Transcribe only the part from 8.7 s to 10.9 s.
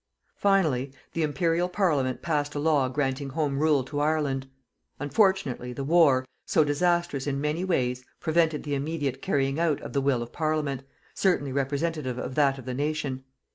immediate carrying out of the will of Parliament,